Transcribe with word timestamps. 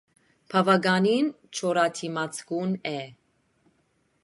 Բավականին 0.53 1.27
չորադիմացկուն 1.59 2.75
է։ 2.95 2.97